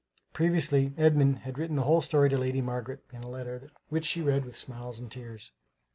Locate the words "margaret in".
2.59-3.21